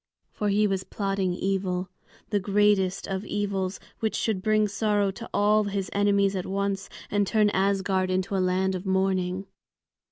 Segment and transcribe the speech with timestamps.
[0.31, 1.91] For he was plotting evil,
[2.31, 7.27] the greatest of evils, which should bring sorrow to all his enemies at once and
[7.27, 9.45] turn Asgard into a land of mourning.